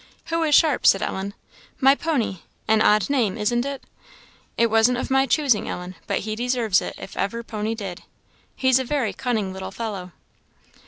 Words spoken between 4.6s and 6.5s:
wasn't of my choosing, Ellen, but he